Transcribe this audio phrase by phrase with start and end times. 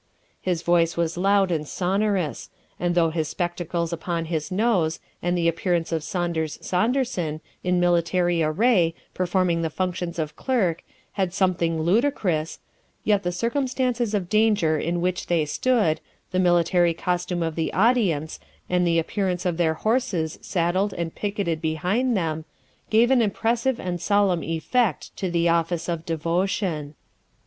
[0.41, 5.47] His voice was loud and sonorous, and though his spectacles upon his nose, and the
[5.47, 12.57] appearance of Saunders Saunderson, in military array, performing the functions of clerk, had something ludicrous,
[13.03, 18.39] yet the circumstances of danger in which they stood, the military costume of the audience,
[18.67, 22.45] and the appearance of their horses saddled and picqueted behind them,
[22.89, 26.95] gave an impressive and solemn effect to the office of devotion.